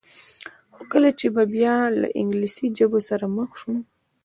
[0.73, 3.79] خو کله چې به بیا له انګلیسي ژبو سره مخ شوم.